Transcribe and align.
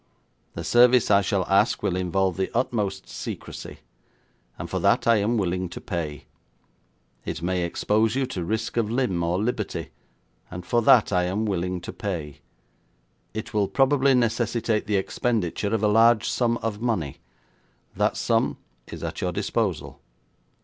The 0.55 0.63
service 0.63 1.11
I 1.11 1.21
shall 1.21 1.45
ask 1.45 1.83
will 1.83 1.95
involve 1.95 2.35
the 2.35 2.49
utmost 2.57 3.07
secrecy, 3.07 3.81
and 4.57 4.67
for 4.67 4.79
that 4.79 5.05
I 5.05 5.17
am 5.17 5.37
willing 5.37 5.69
to 5.69 5.79
pay. 5.79 6.25
It 7.23 7.43
may 7.43 7.61
expose 7.63 8.15
you 8.15 8.25
to 8.25 8.43
risk 8.43 8.77
of 8.77 8.89
limb 8.89 9.21
or 9.21 9.39
liberty, 9.39 9.91
and 10.49 10.65
for 10.65 10.81
that 10.81 11.13
I 11.13 11.25
am 11.25 11.45
willing 11.45 11.81
to 11.81 11.93
pay. 11.93 12.39
It 13.35 13.53
will 13.53 13.67
probably 13.67 14.15
necessitate 14.15 14.87
the 14.87 14.95
expenditure 14.97 15.71
of 15.71 15.83
a 15.83 15.87
large 15.87 16.27
sum 16.27 16.57
of 16.63 16.81
money; 16.81 17.17
that 17.95 18.17
sum 18.17 18.57
is 18.87 19.03
at 19.03 19.21
your 19.21 19.31
disposal.' 19.31 20.01